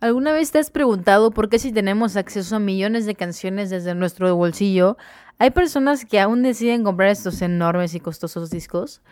¿Alguna 0.00 0.30
vez 0.30 0.52
te 0.52 0.60
has 0.60 0.70
preguntado 0.70 1.32
por 1.32 1.48
qué 1.48 1.58
si 1.58 1.72
tenemos 1.72 2.16
acceso 2.16 2.54
a 2.54 2.60
millones 2.60 3.04
de 3.04 3.16
canciones 3.16 3.68
desde 3.68 3.96
nuestro 3.96 4.34
bolsillo, 4.36 4.96
hay 5.40 5.50
personas 5.50 6.04
que 6.04 6.20
aún 6.20 6.44
deciden 6.44 6.84
comprar 6.84 7.08
estos 7.08 7.42
enormes 7.42 7.96
y 7.96 8.00
costosos 8.00 8.48
discos? 8.48 9.02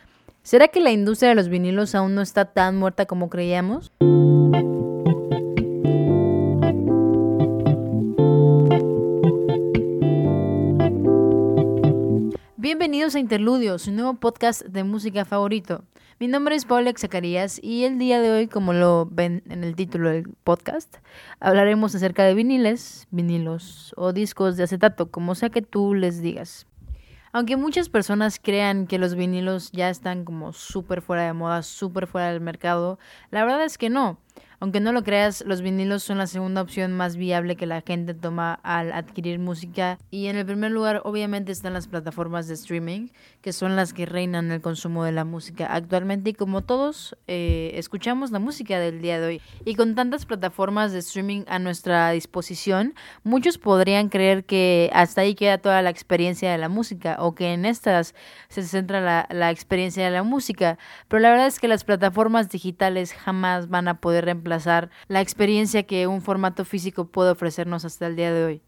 ¿Será 0.45 0.69
que 0.69 0.79
la 0.79 0.93
industria 0.93 1.31
de 1.31 1.35
los 1.35 1.49
vinilos 1.49 1.97
aún 1.97 2.15
no 2.15 2.23
está 2.23 2.45
tan 2.45 2.77
muerta 2.77 3.05
como 3.05 3.29
creíamos? 3.29 3.91
Bienvenidos 12.87 13.17
a 13.17 13.19
Interludios, 13.19 13.89
un 13.89 13.97
nuevo 13.97 14.15
podcast 14.15 14.63
de 14.63 14.85
música 14.85 15.25
favorito. 15.25 15.83
Mi 16.21 16.29
nombre 16.29 16.55
es 16.55 16.67
Paula 16.67 16.93
Zacarías 16.97 17.59
y 17.61 17.83
el 17.83 17.99
día 17.99 18.21
de 18.21 18.31
hoy, 18.31 18.47
como 18.47 18.73
lo 18.73 19.09
ven 19.11 19.43
en 19.51 19.65
el 19.65 19.75
título 19.75 20.09
del 20.11 20.29
podcast, 20.45 20.99
hablaremos 21.41 21.97
acerca 21.97 22.23
de 22.23 22.35
viniles, 22.35 23.09
vinilos 23.11 23.93
o 23.97 24.13
discos 24.13 24.57
de 24.57 24.63
acetato, 24.63 25.11
como 25.11 25.35
sea 25.35 25.51
que 25.51 25.63
tú 25.63 25.95
les 25.95 26.23
digas. 26.23 26.69
Aunque 27.33 27.57
muchas 27.57 27.89
personas 27.89 28.39
crean 28.41 28.87
que 28.87 29.01
los 29.01 29.17
vinilos 29.17 29.73
ya 29.73 29.91
están 29.91 30.25
como 30.25 30.53
súper 30.53 31.03
fuera 31.03 31.25
de 31.25 31.33
moda, 31.33 31.65
súper 31.65 32.07
fuera 32.07 32.31
del 32.31 32.41
mercado, 32.41 33.01
la 33.33 33.45
verdad 33.45 33.65
es 33.65 33.79
que 33.79 33.91
no. 33.91 34.21
Aunque 34.59 34.81
no 34.81 34.93
lo 34.93 35.05
creas, 35.05 35.45
los 35.47 35.61
vinilos 35.61 36.03
son 36.03 36.17
la 36.17 36.27
segunda 36.27 36.63
opción 36.63 36.95
más 36.95 37.17
viable 37.17 37.57
que 37.57 37.67
la 37.67 37.83
gente 37.83 38.15
toma 38.15 38.55
al 38.63 38.91
adquirir 38.93 39.39
música. 39.39 39.99
Y 40.11 40.29
en 40.29 40.37
el 40.37 40.47
primer 40.47 40.71
lugar 40.71 41.03
obviamente 41.05 41.53
están 41.53 41.75
las 41.75 41.89
plataformas 41.89 42.49
de 42.49 42.55
streaming, 42.55 43.09
que 43.43 43.53
son 43.53 43.77
las 43.77 43.93
que 43.93 44.07
reinan 44.07 44.51
el 44.51 44.63
consumo 44.63 45.05
de 45.05 45.13
la 45.13 45.27
música. 45.27 45.67
Actualmente 45.67 46.31
y 46.31 46.33
como 46.33 46.63
todos 46.63 47.19
eh, 47.27 47.73
escuchamos 47.75 48.31
la 48.31 48.39
música 48.39 48.79
del 48.79 49.03
día 49.03 49.21
de 49.21 49.27
hoy. 49.27 49.43
Y 49.67 49.75
con 49.75 49.95
tantas 49.95 50.25
plataformas 50.25 50.91
de 50.93 51.01
streaming 51.01 51.43
a 51.49 51.59
nuestra 51.59 52.11
disposición, 52.13 52.95
muchos 53.25 53.59
podrían 53.59 54.09
creer 54.09 54.45
que 54.45 54.91
hasta 54.95 55.21
ahí 55.21 55.35
queda 55.35 55.59
toda 55.59 55.83
la 55.83 55.91
experiencia 55.91 56.51
de 56.51 56.57
la 56.57 56.71
música 56.71 57.17
o 57.21 57.35
que 57.35 57.53
en 57.53 57.67
estas 57.67 58.15
se 58.49 58.63
centra 58.63 59.03
la, 59.03 59.29
la 59.31 59.51
experiencia 59.51 60.03
de 60.03 60.11
la 60.11 60.23
música, 60.23 60.79
pero 61.09 61.21
la 61.21 61.29
verdad 61.29 61.47
es 61.47 61.61
que 61.61 61.69
las 61.69 61.85
plataformas 61.85 62.49
digitales 62.49 63.13
jamás 63.13 63.69
van 63.69 63.89
a 63.89 64.01
poder 64.01 64.25
reemplazar 64.25 64.46
la 64.47 65.21
experiencia 65.21 65.83
que 65.85 66.07
un 66.07 66.23
formato 66.23 66.65
físico 66.65 67.07
puede 67.07 67.31
ofrecernos 67.31 67.85
hasta 67.85 68.07
el 68.07 68.17
día 68.17 68.33
de 68.33 68.45
hoy. 68.45 68.63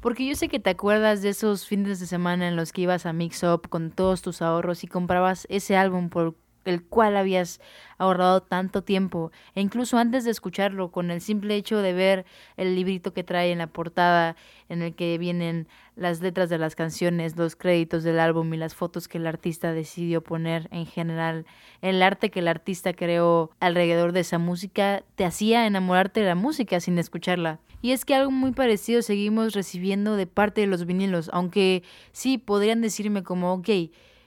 Porque 0.00 0.26
yo 0.26 0.34
sé 0.34 0.48
que 0.48 0.60
te 0.60 0.70
acuerdas 0.70 1.20
de 1.22 1.28
esos 1.28 1.66
fines 1.66 2.00
de 2.00 2.06
semana 2.06 2.48
en 2.48 2.56
los 2.56 2.72
que 2.72 2.82
ibas 2.82 3.04
a 3.04 3.12
Mix 3.12 3.42
Up 3.42 3.68
con 3.68 3.90
todos 3.90 4.22
tus 4.22 4.40
ahorros 4.40 4.82
y 4.82 4.86
comprabas 4.86 5.46
ese 5.50 5.76
álbum 5.76 6.08
por 6.08 6.36
el 6.64 6.82
cual 6.82 7.16
habías 7.16 7.60
ahorrado 7.98 8.42
tanto 8.42 8.82
tiempo, 8.82 9.30
e 9.54 9.60
incluso 9.60 9.98
antes 9.98 10.24
de 10.24 10.30
escucharlo, 10.30 10.90
con 10.90 11.10
el 11.10 11.20
simple 11.20 11.54
hecho 11.56 11.78
de 11.78 11.92
ver 11.92 12.24
el 12.56 12.74
librito 12.74 13.12
que 13.12 13.24
trae 13.24 13.52
en 13.52 13.58
la 13.58 13.66
portada, 13.66 14.36
en 14.68 14.82
el 14.82 14.94
que 14.94 15.18
vienen 15.18 15.68
las 15.96 16.20
letras 16.20 16.48
de 16.48 16.58
las 16.58 16.74
canciones, 16.76 17.36
los 17.36 17.56
créditos 17.56 18.02
del 18.02 18.20
álbum 18.20 18.52
y 18.54 18.56
las 18.56 18.74
fotos 18.74 19.06
que 19.06 19.18
el 19.18 19.26
artista 19.26 19.72
decidió 19.72 20.22
poner 20.22 20.68
en 20.70 20.86
general, 20.86 21.44
el 21.82 22.02
arte 22.02 22.30
que 22.30 22.40
el 22.40 22.48
artista 22.48 22.94
creó 22.94 23.50
alrededor 23.60 24.12
de 24.12 24.20
esa 24.20 24.38
música, 24.38 25.02
te 25.14 25.26
hacía 25.26 25.66
enamorarte 25.66 26.20
de 26.20 26.26
la 26.26 26.34
música 26.34 26.80
sin 26.80 26.98
escucharla. 26.98 27.60
Y 27.82 27.92
es 27.92 28.04
que 28.04 28.14
algo 28.14 28.30
muy 28.30 28.52
parecido 28.52 29.02
seguimos 29.02 29.54
recibiendo 29.54 30.16
de 30.16 30.26
parte 30.26 30.62
de 30.62 30.66
los 30.66 30.84
vinilos, 30.84 31.30
aunque 31.32 31.82
sí 32.12 32.38
podrían 32.38 32.80
decirme 32.80 33.22
como, 33.22 33.52
ok, 33.54 33.68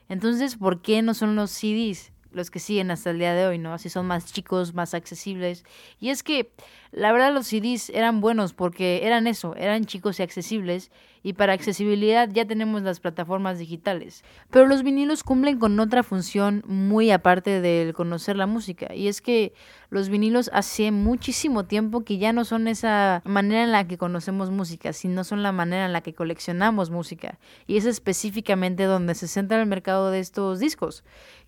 entonces, 0.10 0.58
¿por 0.58 0.82
qué 0.82 1.02
no 1.02 1.14
son 1.14 1.36
los 1.36 1.52
CDs? 1.52 2.13
Los 2.34 2.52
que 2.52 2.60
siguen 2.60 2.92
hasta 2.92 3.10
el 3.12 3.20
día 3.20 3.34
de 3.34 3.48
hoy, 3.48 3.58
¿no? 3.58 3.74
Así 3.74 3.90
son 3.90 4.06
más 4.08 4.32
chicos, 4.32 4.74
más 4.74 4.94
accesibles. 4.94 5.64
Y 6.00 6.10
es 6.10 6.24
que 6.24 6.52
la 6.92 7.12
verdad 7.12 7.34
los 7.34 7.48
CDs 7.48 7.90
eran 7.90 8.22
buenos 8.22 8.54
porque 8.54 9.02
eran 9.04 9.28
eso, 9.28 9.56
eran 9.56 9.86
chicos 9.86 10.20
y 10.20 10.24
accesibles 10.24 10.92
y 11.24 11.34
para 11.34 11.54
accesibilidad 11.54 12.30
ya 12.30 12.46
tenemos 12.46 12.82
las 12.82 13.00
plataformas 13.00 13.58
digitales. 13.58 14.24
Pero 14.52 14.68
los 14.68 14.84
vinilos 14.84 15.24
cumplen 15.24 15.58
con 15.58 15.80
otra 15.80 16.04
función 16.04 16.64
muy 16.68 17.12
aparte 17.12 17.62
del 17.62 17.94
conocer 17.94 18.36
la 18.36 18.46
música 18.46 18.94
y 18.94 19.08
es 19.08 19.22
que 19.22 19.54
los 19.94 20.10
vinilos 20.10 20.50
hace 20.54 20.92
muchísimo 20.92 21.66
tiempo 21.66 22.04
que 22.04 22.18
ya 22.18 22.34
no 22.34 22.46
son 22.46 22.68
esa 22.68 23.22
manera 23.26 23.64
en 23.64 23.72
la 23.72 23.88
que 23.88 23.98
conocemos 23.98 24.50
música, 24.50 24.92
sino 24.92 25.24
son 25.24 25.44
la 25.44 25.52
manera 25.52 25.86
en 25.86 25.94
la 25.94 26.02
que 26.02 26.14
coleccionamos 26.14 26.90
música. 26.90 27.38
Y 27.68 27.78
es 27.78 27.86
específicamente 27.86 28.84
donde 28.86 29.16
se 29.16 29.28
centra 29.28 29.62
el 29.62 29.68
mercado 29.68 30.10
de 30.10 30.20
estos 30.20 30.60
discos 30.60 31.04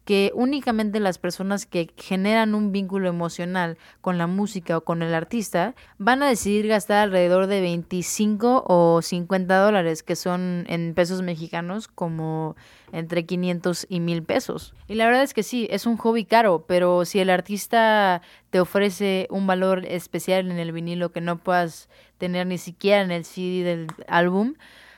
que 0.05 0.31
únicamente 0.35 0.99
las 0.99 1.17
personas 1.17 1.65
que 1.65 1.91
generan 1.97 2.53
un 2.53 2.71
vínculo 2.71 3.09
emocional 3.09 3.77
con 4.01 4.19
la 4.19 4.27
música 4.27 4.77
o 4.77 4.81
con 4.81 5.01
el 5.01 5.15
artista 5.15 5.73
van 5.97 6.21
a 6.21 6.29
decidir 6.29 6.67
gastar 6.67 6.99
alrededor 6.99 7.47
de 7.47 7.59
25 7.59 8.65
o 8.67 9.01
50 9.01 9.57
dólares, 9.57 10.03
que 10.03 10.15
son 10.15 10.65
en 10.69 10.93
pesos 10.93 11.23
mexicanos 11.23 11.87
como 11.87 12.55
entre 12.91 13.25
500 13.25 13.85
y 13.89 13.99
1000 13.99 14.23
pesos. 14.23 14.73
Y 14.87 14.95
la 14.95 15.05
verdad 15.05 15.23
es 15.23 15.33
que 15.33 15.43
sí, 15.43 15.67
es 15.69 15.85
un 15.85 15.97
hobby 15.97 16.25
caro, 16.25 16.65
pero 16.67 17.05
si 17.05 17.19
el 17.19 17.29
artista 17.29 18.21
te 18.49 18.59
ofrece 18.59 19.27
un 19.29 19.47
valor 19.47 19.85
especial 19.85 20.51
en 20.51 20.57
el 20.57 20.71
vinilo 20.71 21.11
que 21.11 21.21
no 21.21 21.37
puedas 21.37 21.89
tener 22.17 22.47
ni 22.47 22.57
siquiera 22.57 23.01
en 23.01 23.11
el 23.11 23.25
CD 23.25 23.63
del 23.63 23.87
álbum, 24.07 24.55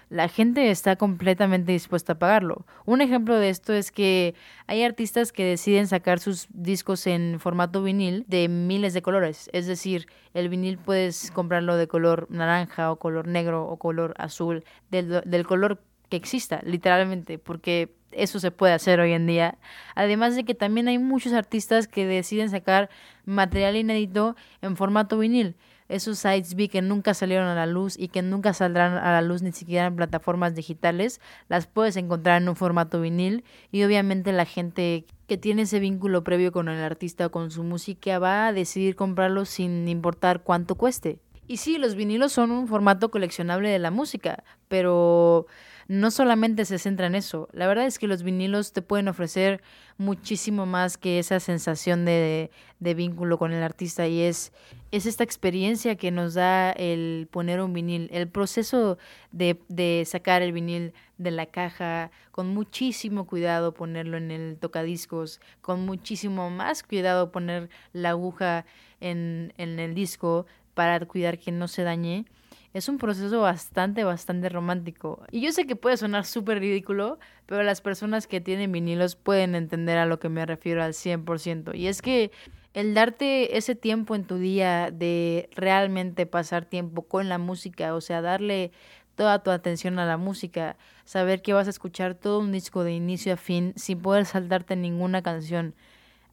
la 0.09 0.29
gente 0.29 0.71
está 0.71 0.95
completamente 0.95 1.73
dispuesta 1.73 2.13
a 2.13 2.19
pagarlo. 2.19 2.65
Un 2.85 3.01
ejemplo 3.01 3.35
de 3.35 3.49
esto 3.49 3.73
es 3.73 3.91
que 3.91 4.35
hay 4.65 4.83
artistas 4.83 5.33
que 5.33 5.43
deciden 5.43 5.87
sacar 5.87 6.19
sus 6.19 6.47
discos 6.49 7.07
en 7.07 7.39
formato 7.39 7.83
vinil 7.83 8.23
de 8.27 8.47
miles 8.47 8.93
de 8.93 9.01
colores. 9.01 9.49
Es 9.51 9.67
decir, 9.67 10.07
el 10.33 10.47
vinil 10.47 10.77
puedes 10.77 11.29
comprarlo 11.31 11.75
de 11.75 11.87
color 11.87 12.27
naranja 12.29 12.91
o 12.91 12.99
color 12.99 13.27
negro 13.27 13.67
o 13.67 13.77
color 13.77 14.13
azul, 14.17 14.63
del, 14.89 15.21
del 15.25 15.45
color 15.45 15.81
que 16.09 16.18
exista, 16.18 16.62
literalmente, 16.63 17.38
porque 17.38 17.94
eso 18.12 18.40
se 18.40 18.51
puede 18.51 18.73
hacer 18.73 19.00
hoy 19.00 19.13
en 19.13 19.28
día. 19.28 19.57
Además 19.95 20.35
de 20.35 20.44
que 20.44 20.56
también 20.56 20.88
hay 20.88 20.97
muchos 20.97 21.34
artistas 21.34 21.88
que 21.88 22.06
deciden 22.06 22.50
sacar 22.50 22.90
material 23.25 23.75
inédito 23.75 24.35
en 24.62 24.75
formato 24.75 25.17
vinil 25.17 25.56
esos 25.90 26.19
sites 26.19 26.56
vi 26.56 26.67
que 26.67 26.81
nunca 26.81 27.13
salieron 27.13 27.47
a 27.47 27.56
la 27.56 27.66
luz 27.66 27.97
y 27.97 28.09
que 28.09 28.22
nunca 28.22 28.53
saldrán 28.53 28.94
a 28.94 29.12
la 29.12 29.22
luz 29.22 29.41
ni 29.41 29.51
siquiera 29.51 29.85
en 29.85 29.96
plataformas 29.96 30.56
digitales, 30.56 31.22
las 31.47 31.67
puedes 31.67 31.96
encontrar 31.96 32.41
en 32.41 32.50
un 32.50 32.56
formato 32.56 33.00
vinil 33.00 33.44
y 33.72 33.84
obviamente 33.84 34.31
la 34.34 34.46
gente 34.46 35.06
que 35.28 35.38
tiene 35.38 35.63
ese 35.63 35.79
vínculo 35.79 36.23
previo 36.23 36.51
con 36.51 36.69
el 36.69 36.81
artista 36.81 37.28
o 37.28 37.31
con 37.31 37.51
su 37.51 37.63
música 37.63 38.19
va 38.19 38.47
a 38.47 38.53
decidir 38.53 38.96
comprarlo 38.96 39.46
sin 39.46 39.88
importar 39.88 40.44
cuánto 40.44 40.75
cueste. 40.75 41.19
Y 41.47 41.58
sí, 41.58 41.78
los 41.78 41.96
vinilos 41.96 42.34
son 42.34 42.52
un 42.52 42.68
formato 42.68 43.09
coleccionable 43.09 43.69
de 43.69 43.80
la 43.80 43.90
música, 43.90 44.44
pero 44.68 45.47
no 45.88 46.12
solamente 46.12 46.66
se 46.66 46.78
centra 46.78 47.08
en 47.08 47.16
eso. 47.16 47.47
La 47.53 47.68
verdad 47.68 47.85
es 47.85 47.97
que 48.00 48.08
los 48.08 48.22
vinilos 48.22 48.74
te 48.74 48.81
pueden 48.81 49.08
ofrecer 49.08 49.62
muchísimo 49.97 50.66
más 50.66 50.97
que 50.97 51.19
esa 51.19 51.40
sensación 51.40 52.03
de, 52.03 52.52
vínculo 52.80 53.38
con 53.38 53.53
el 53.53 53.63
artista 53.63 54.08
y 54.08 54.22
es, 54.22 54.52
es 54.91 55.06
esta 55.06 55.24
experiencia 55.24 55.96
que 55.96 56.12
nos 56.12 56.34
da 56.34 56.72
el 56.72 57.30
poner 57.31 57.62
un 57.62 57.72
vinil, 57.72 58.09
el 58.12 58.28
proceso 58.28 58.97
de, 59.31 59.58
de 59.69 60.03
sacar 60.06 60.41
el 60.41 60.52
vinil 60.52 60.94
de 61.18 61.31
la 61.31 61.46
caja, 61.46 62.12
con 62.31 62.50
muchísimo 62.50 63.25
cuidado 63.25 63.74
ponerlo 63.74 64.18
en 64.18 64.31
el 64.31 64.58
tocadiscos, 64.59 65.40
con 65.62 65.85
muchísimo 65.85 66.50
más 66.50 66.84
cuidado 66.84 67.31
poner 67.31 67.69
la 67.94 68.09
aguja 68.09 68.66
en 69.00 69.53
el 69.58 69.94
disco 69.94 70.46
para 70.77 71.03
cuidar 71.07 71.39
que 71.39 71.51
no 71.51 71.67
se 71.67 71.81
dañe 71.81 72.25
es 72.71 72.88
un 72.88 72.99
proceso 72.99 73.41
bastante, 73.41 74.03
bastante 74.03 74.47
romántico. 74.47 75.23
Y 75.31 75.41
yo 75.41 75.51
sé 75.51 75.65
que 75.65 75.75
puede 75.75 75.97
sonar 75.97 76.23
súper 76.23 76.59
ridículo, 76.59 77.17
pero 77.47 77.63
las 77.63 77.81
personas 77.81 78.27
que 78.27 78.41
tienen 78.41 78.71
vinilos 78.71 79.16
pueden 79.16 79.55
entender 79.55 79.97
a 79.97 80.05
lo 80.05 80.19
que 80.19 80.29
me 80.29 80.45
refiero 80.45 80.83
al 80.83 80.93
100%. 80.93 81.75
Y 81.75 81.87
es 81.87 82.03
que 82.03 82.29
el 82.75 82.93
darte 82.93 83.57
ese 83.57 83.73
tiempo 83.73 84.13
en 84.13 84.25
tu 84.25 84.37
día 84.37 84.91
de 84.91 85.49
realmente 85.55 86.27
pasar 86.27 86.66
tiempo 86.66 87.02
con 87.02 87.28
la 87.28 87.40
música, 87.40 87.96
o 87.96 88.02
sea, 88.02 88.22
darle 88.22 88.72
toda 89.16 89.41
tu 89.41 89.49
atención 89.49 89.97
a 89.97 90.05
la 90.05 90.17
música, 90.17 90.78
saber 91.03 91.41
que 91.41 91.53
vas 91.53 91.66
a 91.66 91.72
escuchar 91.72 92.13
todo 92.13 92.37
un 92.37 92.52
disco 92.52 92.84
de 92.84 92.93
inicio 92.93 93.34
a 93.34 93.37
fin 93.37 93.73
sin 93.75 93.99
poder 93.99 94.28
saltarte 94.28 94.75
ninguna 94.75 95.23
canción, 95.23 95.73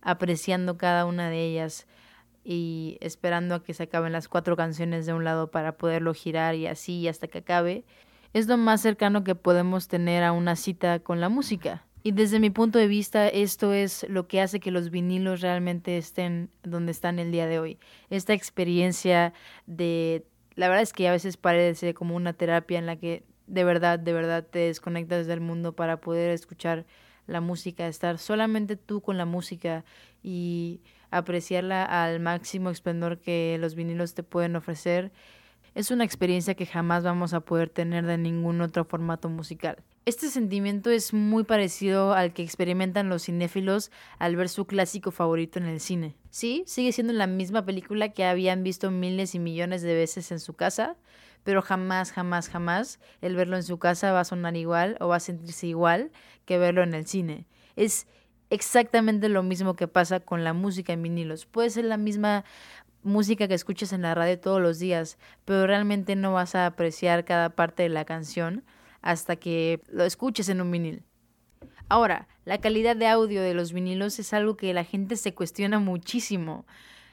apreciando 0.02 0.76
cada 0.76 1.06
una 1.06 1.30
de 1.30 1.42
ellas 1.42 1.86
y 2.44 2.98
esperando 3.00 3.54
a 3.54 3.64
que 3.64 3.74
se 3.74 3.84
acaben 3.84 4.12
las 4.12 4.28
cuatro 4.28 4.56
canciones 4.56 5.06
de 5.06 5.14
un 5.14 5.24
lado 5.24 5.50
para 5.50 5.76
poderlo 5.76 6.14
girar 6.14 6.54
y 6.54 6.66
así 6.66 7.08
hasta 7.08 7.26
que 7.26 7.38
acabe, 7.38 7.84
es 8.32 8.46
lo 8.46 8.56
más 8.56 8.82
cercano 8.82 9.24
que 9.24 9.34
podemos 9.34 9.88
tener 9.88 10.22
a 10.22 10.32
una 10.32 10.56
cita 10.56 10.98
con 10.98 11.20
la 11.20 11.28
música. 11.28 11.86
Y 12.02 12.12
desde 12.12 12.38
mi 12.38 12.50
punto 12.50 12.78
de 12.78 12.86
vista, 12.86 13.28
esto 13.28 13.72
es 13.72 14.06
lo 14.10 14.28
que 14.28 14.42
hace 14.42 14.60
que 14.60 14.70
los 14.70 14.90
vinilos 14.90 15.40
realmente 15.40 15.96
estén 15.96 16.50
donde 16.62 16.92
están 16.92 17.18
el 17.18 17.32
día 17.32 17.46
de 17.46 17.58
hoy. 17.58 17.78
Esta 18.10 18.34
experiencia 18.34 19.32
de... 19.66 20.26
La 20.54 20.68
verdad 20.68 20.82
es 20.82 20.92
que 20.92 21.08
a 21.08 21.12
veces 21.12 21.38
parece 21.38 21.94
como 21.94 22.14
una 22.14 22.34
terapia 22.34 22.78
en 22.78 22.86
la 22.86 22.96
que 22.96 23.24
de 23.46 23.64
verdad, 23.64 23.98
de 23.98 24.12
verdad 24.12 24.44
te 24.44 24.60
desconectas 24.60 25.26
del 25.26 25.40
mundo 25.40 25.74
para 25.74 26.00
poder 26.00 26.30
escuchar 26.30 26.84
la 27.26 27.40
música, 27.40 27.86
estar 27.86 28.18
solamente 28.18 28.76
tú 28.76 29.00
con 29.00 29.16
la 29.16 29.24
música 29.24 29.84
y 30.22 30.80
apreciarla 31.16 31.84
al 31.84 32.20
máximo 32.20 32.70
esplendor 32.70 33.18
que 33.18 33.56
los 33.60 33.74
vinilos 33.74 34.14
te 34.14 34.22
pueden 34.22 34.56
ofrecer. 34.56 35.12
Es 35.74 35.90
una 35.90 36.04
experiencia 36.04 36.54
que 36.54 36.66
jamás 36.66 37.04
vamos 37.04 37.34
a 37.34 37.40
poder 37.40 37.68
tener 37.68 38.04
de 38.06 38.18
ningún 38.18 38.60
otro 38.60 38.84
formato 38.84 39.28
musical. 39.28 39.76
Este 40.06 40.28
sentimiento 40.28 40.90
es 40.90 41.14
muy 41.14 41.44
parecido 41.44 42.12
al 42.12 42.32
que 42.32 42.42
experimentan 42.42 43.08
los 43.08 43.24
cinéfilos 43.24 43.90
al 44.18 44.36
ver 44.36 44.48
su 44.48 44.66
clásico 44.66 45.10
favorito 45.10 45.58
en 45.58 45.64
el 45.64 45.80
cine. 45.80 46.14
Sí, 46.30 46.62
sigue 46.66 46.92
siendo 46.92 47.12
la 47.12 47.26
misma 47.26 47.64
película 47.64 48.10
que 48.10 48.24
habían 48.24 48.62
visto 48.62 48.90
miles 48.90 49.34
y 49.34 49.38
millones 49.38 49.82
de 49.82 49.94
veces 49.94 50.30
en 50.30 50.40
su 50.40 50.54
casa, 50.54 50.96
pero 51.42 51.62
jamás, 51.62 52.12
jamás, 52.12 52.48
jamás 52.48 52.98
el 53.22 53.34
verlo 53.34 53.56
en 53.56 53.62
su 53.62 53.78
casa 53.78 54.12
va 54.12 54.20
a 54.20 54.24
sonar 54.24 54.56
igual 54.56 54.96
o 55.00 55.08
va 55.08 55.16
a 55.16 55.20
sentirse 55.20 55.66
igual 55.66 56.10
que 56.44 56.58
verlo 56.58 56.82
en 56.82 56.94
el 56.94 57.06
cine. 57.06 57.46
Es 57.76 58.06
exactamente 58.54 59.28
lo 59.28 59.42
mismo 59.42 59.74
que 59.74 59.88
pasa 59.88 60.20
con 60.20 60.44
la 60.44 60.52
música 60.52 60.92
en 60.92 61.02
vinilos. 61.02 61.46
Puede 61.46 61.70
ser 61.70 61.84
la 61.84 61.96
misma 61.96 62.44
música 63.02 63.48
que 63.48 63.54
escuches 63.54 63.92
en 63.92 64.02
la 64.02 64.14
radio 64.14 64.38
todos 64.40 64.60
los 64.60 64.78
días, 64.78 65.18
pero 65.44 65.66
realmente 65.66 66.16
no 66.16 66.32
vas 66.32 66.54
a 66.54 66.66
apreciar 66.66 67.24
cada 67.24 67.50
parte 67.50 67.82
de 67.82 67.88
la 67.88 68.04
canción 68.04 68.64
hasta 69.02 69.36
que 69.36 69.82
lo 69.88 70.04
escuches 70.04 70.48
en 70.48 70.60
un 70.60 70.70
vinil. 70.70 71.02
Ahora, 71.88 72.28
la 72.44 72.58
calidad 72.58 72.96
de 72.96 73.06
audio 73.06 73.42
de 73.42 73.54
los 73.54 73.72
vinilos 73.72 74.18
es 74.18 74.32
algo 74.32 74.56
que 74.56 74.72
la 74.72 74.84
gente 74.84 75.16
se 75.16 75.34
cuestiona 75.34 75.78
muchísimo. 75.78 76.64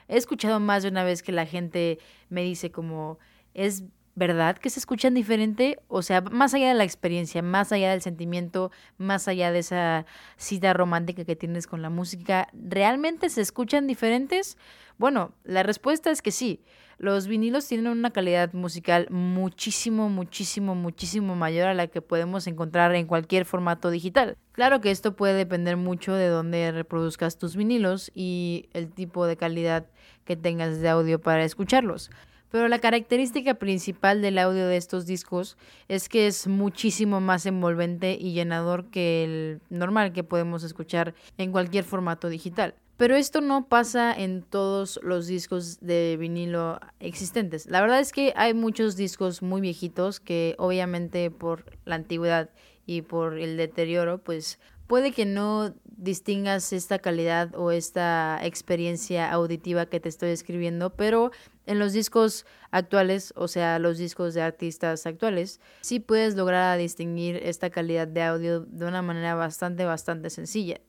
He 0.08 0.18
escuchado 0.18 0.60
más 0.60 0.84
de 0.84 0.90
una 0.90 1.04
vez 1.04 1.24
que 1.24 1.32
la 1.32 1.46
gente 1.46 2.00
me 2.30 2.44
dice 2.44 2.72
como 2.72 3.20
es 3.54 3.84
¿verdad? 4.16 4.58
Que 4.58 4.70
se 4.70 4.80
escuchan 4.80 5.14
diferente, 5.14 5.80
o 5.88 6.02
sea, 6.02 6.22
más 6.22 6.54
allá 6.54 6.68
de 6.70 6.74
la 6.74 6.84
experiencia, 6.84 7.42
más 7.42 7.72
allá 7.72 7.92
del 7.92 8.02
sentimiento, 8.02 8.72
más 8.98 9.28
allá 9.28 9.52
de 9.52 9.60
esa 9.60 10.06
cita 10.38 10.74
romántica 10.74 11.26
que 11.26 11.36
tienes 11.36 11.68
con 11.68 11.82
la 11.82 11.90
música, 11.90 12.48
¿realmente 12.54 13.30
se 13.30 13.42
escuchan 13.42 13.88
diferentes? 13.88 14.58
Bueno, 14.98 15.34
la 15.44 15.64
respuesta 15.64 16.12
es 16.12 16.22
que 16.22 16.32
sí. 16.32 16.62
Los 16.98 17.26
vinilos 17.26 17.68
tienen 17.68 17.88
una 17.88 18.12
calidad 18.12 18.54
musical 18.54 19.08
muchísimo, 19.10 20.08
muchísimo, 20.08 20.76
muchísimo 20.76 21.36
mayor 21.36 21.68
a 21.68 21.74
la 21.74 21.88
que 21.88 22.00
podemos 22.00 22.46
encontrar 22.46 22.94
en 22.94 23.08
cualquier 23.08 23.46
formato 23.46 23.90
digital. 23.90 24.38
Claro 24.52 24.82
que 24.82 24.92
esto 24.92 25.16
puede 25.16 25.34
depender 25.34 25.78
mucho 25.78 26.14
de 26.14 26.28
dónde 26.28 26.72
reproduzcas 26.72 27.40
tus 27.40 27.56
vinilos 27.56 28.12
y 28.14 28.70
el 28.74 28.92
tipo 28.92 29.26
de 29.26 29.36
calidad 29.36 29.88
que 30.26 30.36
tengas 30.36 30.80
de 30.80 30.90
audio 30.90 31.20
para 31.20 31.44
escucharlos. 31.44 32.12
Pero 32.52 32.68
la 32.68 32.80
característica 32.80 33.56
principal 33.56 34.22
del 34.22 34.38
audio 34.38 34.68
de 34.68 34.78
estos 34.78 35.06
discos 35.06 35.58
es 35.88 36.10
que 36.10 36.28
es 36.28 36.48
muchísimo 36.48 37.22
más 37.22 37.46
envolvente 37.46 38.18
y 38.20 38.34
llenador 38.34 38.90
que 38.92 39.24
el 39.24 39.62
normal 39.70 40.12
que 40.12 40.24
podemos 40.24 40.64
escuchar 40.64 41.16
en 41.38 41.52
cualquier 41.52 41.86
formato 41.86 42.28
digital. 42.28 42.76
Pero 42.98 43.16
esto 43.16 43.42
no 43.42 43.68
pasa 43.68 44.14
en 44.14 44.44
todos 44.44 45.00
los 45.02 45.26
discos 45.26 45.80
de 45.80 46.18
vinilo 46.20 46.80
existentes. 47.00 47.66
La 47.66 47.82
verdad 47.82 48.00
es 48.00 48.12
que 48.12 48.32
hay 48.36 48.54
muchos 48.54 48.96
discos 48.96 49.42
muy 49.42 49.60
viejitos 49.60 50.20
que 50.20 50.54
obviamente 50.60 51.32
por 51.32 51.66
la 51.86 51.96
antigüedad 51.96 52.52
y 52.86 53.02
por 53.02 53.40
el 53.40 53.58
deterioro 53.58 54.20
pues 54.20 54.60
puede 54.86 55.14
que 55.14 55.26
no 55.26 55.74
distingas 56.02 56.74
esta 56.74 56.98
calidad 56.98 57.56
o 57.56 57.72
esta 57.72 58.40
experiencia 58.42 59.32
auditiva 59.32 59.86
que 59.86 60.00
te 60.00 60.10
estoy 60.10 60.32
escribiendo, 60.32 60.90
pero 60.90 61.32
en 61.68 61.78
los 61.78 61.94
discos 61.94 62.48
actuales, 62.72 63.34
o 63.38 63.48
sea, 63.48 63.78
los 63.78 64.00
discos 64.00 64.34
de 64.34 64.42
artistas 64.42 65.06
actuales, 65.06 65.60
sí 65.82 66.00
puedes 66.00 66.36
lograr 66.36 66.80
distinguir 66.80 67.38
esta 67.38 67.70
calidad 67.70 68.08
de 68.08 68.24
audio 68.24 68.62
de 68.62 68.86
una 68.86 69.04
manera 69.04 69.36
bastante, 69.36 69.86
bastante 69.86 70.32
sencilla. 70.32 70.82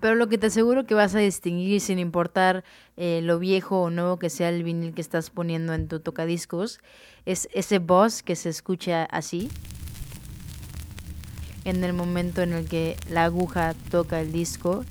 Pero 0.00 0.14
lo 0.14 0.28
que 0.28 0.38
te 0.38 0.46
aseguro 0.46 0.86
que 0.86 0.94
vas 0.94 1.14
a 1.14 1.18
distinguir 1.18 1.80
sin 1.80 1.98
importar 1.98 2.64
eh, 2.96 3.20
lo 3.22 3.38
viejo 3.38 3.82
o 3.82 3.90
nuevo 3.90 4.18
que 4.18 4.30
sea 4.30 4.48
el 4.48 4.64
vinil 4.64 4.94
que 4.94 5.02
estás 5.02 5.28
poniendo 5.28 5.74
en 5.74 5.88
tu 5.88 6.00
tocadiscos, 6.00 6.80
es 7.26 7.48
ese 7.52 7.80
voz 7.80 8.22
que 8.22 8.34
se 8.34 8.48
escucha 8.48 9.04
así 9.04 9.50
en 11.64 11.82
el 11.84 11.92
momento 11.92 12.42
en 12.42 12.52
el 12.52 12.68
que 12.68 12.96
la 13.08 13.24
aguja 13.24 13.74
toca 13.90 14.20
el 14.20 14.32
disco. 14.32 14.84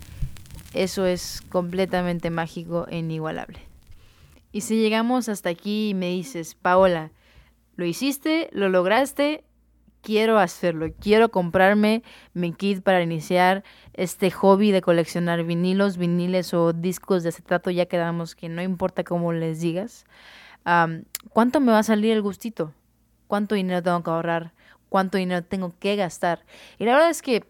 Eso 0.73 1.05
es 1.05 1.41
completamente 1.49 2.29
mágico 2.29 2.87
e 2.89 2.97
inigualable. 2.97 3.59
Y 4.51 4.61
si 4.61 4.81
llegamos 4.81 5.29
hasta 5.29 5.49
aquí 5.49 5.89
y 5.89 5.93
me 5.93 6.09
dices, 6.09 6.55
Paola, 6.55 7.11
lo 7.75 7.85
hiciste, 7.85 8.49
lo 8.51 8.69
lograste, 8.69 9.43
quiero 10.01 10.37
hacerlo, 10.37 10.93
quiero 10.99 11.29
comprarme 11.29 12.03
mi 12.33 12.53
kit 12.53 12.83
para 12.83 13.01
iniciar 13.01 13.63
este 13.93 14.29
hobby 14.29 14.71
de 14.71 14.81
coleccionar 14.81 15.43
vinilos, 15.43 15.97
viniles 15.97 16.53
o 16.53 16.73
discos 16.73 17.23
de 17.23 17.29
acetato, 17.29 17.71
ya 17.71 17.87
quedamos 17.87 18.35
que 18.35 18.49
no 18.49 18.61
importa 18.61 19.03
cómo 19.03 19.33
les 19.33 19.61
digas. 19.61 20.05
¿Cuánto 21.29 21.59
me 21.59 21.71
va 21.71 21.79
a 21.79 21.83
salir 21.83 22.11
el 22.11 22.21
gustito? 22.21 22.73
¿Cuánto 23.27 23.55
dinero 23.55 23.81
tengo 23.81 24.03
que 24.03 24.09
ahorrar? 24.11 24.53
¿Cuánto 24.93 25.17
dinero 25.17 25.43
tengo 25.43 25.73
que 25.79 25.95
gastar? 25.95 26.45
Y 26.77 26.85
la 26.85 26.91
verdad 26.91 27.09
es 27.09 27.23
que 27.23 27.43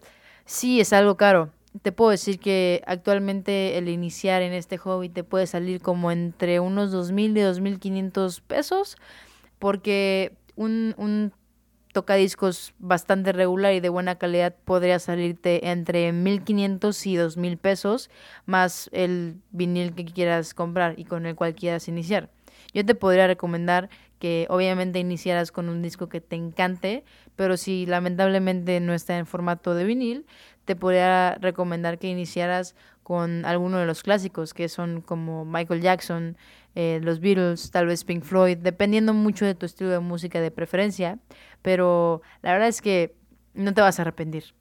sí 0.46 0.80
es 0.80 0.94
algo 0.94 1.18
caro 1.18 1.50
te 1.82 1.92
puedo 1.92 2.10
decir 2.10 2.38
que 2.38 2.82
actualmente 2.86 3.76
el 3.76 3.90
iniciar 3.90 4.40
en 4.40 4.54
este 4.54 4.78
hobby 4.78 5.10
te 5.10 5.24
puede 5.24 5.46
salir 5.46 5.82
como 5.82 6.10
entre 6.10 6.58
unos 6.58 6.90
2.000 6.90 7.36
y 7.36 7.42
2.500 7.42 8.40
pesos, 8.40 8.96
porque 9.58 10.36
un, 10.56 10.94
un 10.96 11.32
tocadiscos 11.92 12.72
bastante 12.78 13.32
regular 13.32 13.74
y 13.74 13.80
de 13.80 13.88
buena 13.90 14.16
calidad 14.16 14.54
podría 14.64 14.98
salirte 14.98 15.68
entre 15.68 16.12
1.500 16.12 17.06
y 17.06 17.16
2.000 17.16 17.58
pesos, 17.58 18.08
más 18.46 18.88
el 18.92 19.36
vinil 19.50 19.94
que 19.94 20.06
quieras 20.06 20.54
comprar 20.54 20.98
y 20.98 21.04
con 21.04 21.26
el 21.26 21.34
cual 21.34 21.54
quieras 21.54 21.88
iniciar. 21.88 22.30
Yo 22.74 22.84
te 22.84 22.94
podría 22.94 23.26
recomendar 23.26 23.88
que 24.18 24.46
obviamente 24.50 24.98
iniciaras 24.98 25.52
con 25.52 25.68
un 25.68 25.80
disco 25.80 26.08
que 26.08 26.20
te 26.20 26.36
encante, 26.36 27.04
pero 27.36 27.56
si 27.56 27.86
lamentablemente 27.86 28.80
no 28.80 28.92
está 28.92 29.16
en 29.16 29.26
formato 29.26 29.74
de 29.74 29.84
vinil, 29.84 30.26
te 30.64 30.76
podría 30.76 31.36
recomendar 31.40 31.98
que 31.98 32.08
iniciaras 32.08 32.74
con 33.02 33.44
alguno 33.44 33.78
de 33.78 33.86
los 33.86 34.02
clásicos, 34.02 34.54
que 34.54 34.68
son 34.68 35.02
como 35.02 35.44
Michael 35.44 35.82
Jackson, 35.82 36.36
eh, 36.74 37.00
los 37.02 37.20
Beatles, 37.20 37.70
tal 37.70 37.86
vez 37.86 38.02
Pink 38.04 38.24
Floyd, 38.24 38.56
dependiendo 38.56 39.14
mucho 39.14 39.44
de 39.44 39.54
tu 39.54 39.66
estilo 39.66 39.90
de 39.90 40.00
música 40.00 40.40
de 40.40 40.50
preferencia, 40.50 41.18
pero 41.62 42.22
la 42.42 42.52
verdad 42.52 42.68
es 42.68 42.80
que 42.80 43.14
no 43.52 43.72
te 43.72 43.82
vas 43.82 43.98
a 43.98 44.02
arrepentir. 44.02 44.54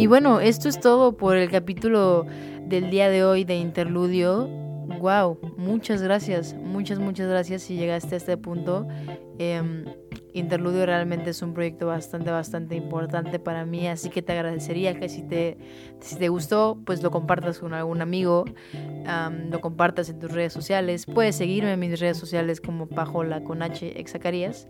Y 0.00 0.06
bueno, 0.06 0.40
esto 0.40 0.70
es 0.70 0.80
todo 0.80 1.14
por 1.14 1.36
el 1.36 1.50
capítulo 1.50 2.24
del 2.64 2.88
día 2.88 3.10
de 3.10 3.22
hoy 3.22 3.44
de 3.44 3.56
Interludio. 3.56 4.48
Wow, 4.98 5.38
muchas 5.58 6.00
gracias, 6.00 6.54
muchas, 6.54 6.98
muchas 6.98 7.28
gracias 7.28 7.60
si 7.60 7.76
llegaste 7.76 8.14
a 8.14 8.16
este 8.16 8.38
punto. 8.38 8.88
Em, 9.38 9.84
Interludio 10.34 10.86
realmente 10.86 11.30
es 11.30 11.42
un 11.42 11.54
proyecto 11.54 11.86
bastante, 11.86 12.30
bastante 12.30 12.76
importante 12.76 13.38
para 13.38 13.64
mí, 13.64 13.86
así 13.88 14.10
que 14.10 14.22
te 14.22 14.32
agradecería 14.32 14.98
que 14.98 15.08
si 15.08 15.22
te, 15.22 15.58
si 16.00 16.16
te 16.16 16.28
gustó, 16.28 16.78
pues 16.84 17.02
lo 17.02 17.10
compartas 17.10 17.58
con 17.58 17.74
algún 17.74 18.00
amigo, 18.00 18.44
lo 19.50 19.60
compartas 19.60 20.08
en 20.08 20.18
tus 20.18 20.32
redes 20.32 20.52
sociales. 20.52 21.06
Puedes 21.06 21.36
seguirme 21.36 21.72
en 21.72 21.80
mis 21.80 21.98
redes 21.98 22.16
sociales 22.16 22.60
como 22.60 22.86
Pajola 22.86 23.42
con 23.42 23.62
H 23.62 23.98
Exacarías. 24.00 24.68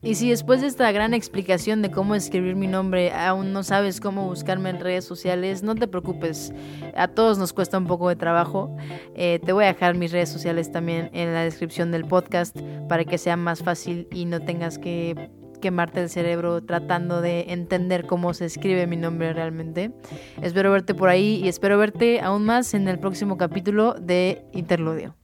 Y 0.00 0.14
si 0.14 0.30
después 0.30 0.60
de 0.60 0.68
esta 0.68 0.90
gran 0.92 1.12
explicación 1.12 1.82
de 1.82 1.90
cómo 1.90 2.14
escribir 2.14 2.54
mi 2.54 2.68
nombre 2.68 3.10
aún 3.12 3.52
no 3.52 3.64
sabes 3.64 4.00
cómo 4.00 4.26
buscarme 4.26 4.70
en 4.70 4.78
redes 4.78 5.04
sociales, 5.04 5.64
no 5.64 5.74
te 5.74 5.88
preocupes, 5.88 6.52
a 6.94 7.08
todos 7.08 7.38
nos 7.38 7.52
cuesta 7.52 7.78
un 7.78 7.86
poco 7.86 8.08
de 8.08 8.14
trabajo. 8.14 8.76
Eh, 9.16 9.40
te 9.44 9.52
voy 9.52 9.64
a 9.64 9.68
dejar 9.68 9.96
mis 9.96 10.12
redes 10.12 10.28
sociales 10.28 10.70
también 10.70 11.10
en 11.12 11.34
la 11.34 11.42
descripción 11.42 11.90
del 11.90 12.04
podcast 12.04 12.56
para 12.88 13.04
que 13.04 13.18
sea 13.18 13.36
más 13.36 13.62
fácil 13.62 14.06
y 14.12 14.24
no 14.24 14.40
tengas 14.40 14.78
que 14.98 15.30
quemarte 15.60 16.00
el 16.00 16.08
cerebro 16.08 16.62
tratando 16.62 17.20
de 17.20 17.52
entender 17.52 18.06
cómo 18.06 18.32
se 18.34 18.44
escribe 18.44 18.86
mi 18.86 18.96
nombre 18.96 19.32
realmente. 19.32 19.92
Espero 20.40 20.70
verte 20.72 20.94
por 20.94 21.08
ahí 21.08 21.40
y 21.42 21.48
espero 21.48 21.78
verte 21.78 22.20
aún 22.20 22.44
más 22.44 22.74
en 22.74 22.88
el 22.88 22.98
próximo 22.98 23.36
capítulo 23.36 23.94
de 23.94 24.44
Interludio. 24.52 25.14